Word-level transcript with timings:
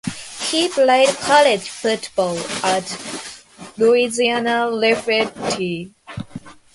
He 0.49 0.67
played 0.67 1.09
college 1.09 1.69
football 1.69 2.35
at 2.63 2.89
Louisiana-Lafayette. 3.77 5.59